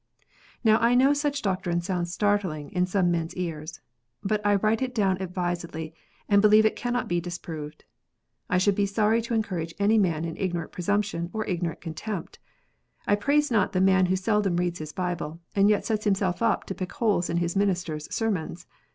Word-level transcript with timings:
Now 0.63 0.79
I 0.79 0.95
know 0.95 1.13
such 1.13 1.43
doctrine 1.43 1.79
sounds 1.81 2.11
startling 2.11 2.71
in 2.71 2.87
some 2.87 3.11
men 3.11 3.25
s 3.27 3.35
ears. 3.35 3.81
But 4.23 4.43
I 4.43 4.55
write 4.55 4.81
it 4.81 4.95
down 4.95 5.17
advisedly, 5.21 5.93
and 6.27 6.41
believe 6.41 6.65
it 6.65 6.75
cannot 6.75 7.07
be 7.07 7.21
disproved. 7.21 7.85
I 8.49 8.57
should 8.57 8.73
be 8.73 8.87
sorry 8.87 9.21
to 9.21 9.35
encourage 9.35 9.75
any 9.77 9.99
man 9.99 10.25
in 10.25 10.37
ignorant 10.37 10.71
presumption 10.71 11.29
or 11.33 11.45
ignorant 11.45 11.81
contempt. 11.81 12.39
I 13.05 13.13
praise 13.13 13.51
not 13.51 13.73
the 13.73 13.79
man 13.79 14.07
who 14.07 14.15
seldom 14.15 14.55
reads 14.57 14.79
his 14.79 14.91
Bible, 14.91 15.39
and 15.55 15.69
yet 15.69 15.85
sets 15.85 16.05
himself 16.05 16.41
up 16.41 16.63
to 16.63 16.73
pick 16.73 16.93
holes 16.93 17.29
in 17.29 17.37
his 17.37 17.55
minister 17.55 17.93
s 17.97 18.07
sermons. 18.09 18.65